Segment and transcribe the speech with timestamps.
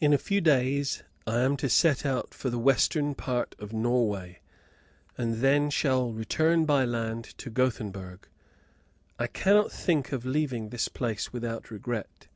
[0.00, 4.40] In a few days I am to set out for the western part of Norway,
[5.16, 8.26] and then shall return by land to Gothenburg.
[9.16, 12.26] I cannot think of leaving this place without regret.